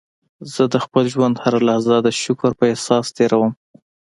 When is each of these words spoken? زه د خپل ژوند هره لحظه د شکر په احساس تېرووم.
زه 0.53 0.63
د 0.73 0.75
خپل 0.85 1.03
ژوند 1.13 1.35
هره 1.43 1.59
لحظه 1.67 1.95
د 2.01 2.07
شکر 2.21 2.51
په 2.59 2.65
احساس 2.71 3.05
تېرووم. 3.17 3.53